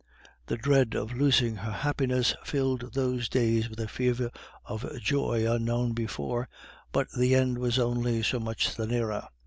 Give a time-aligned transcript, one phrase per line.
[0.47, 4.31] The dread of losing her happiness filled those days with a fever
[4.65, 6.49] of joy unknown before,
[6.91, 9.27] but the end was only so much the nearer.